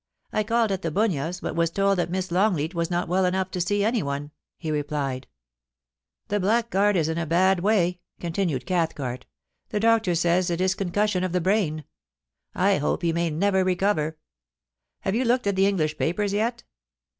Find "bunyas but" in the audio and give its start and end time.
0.89-1.55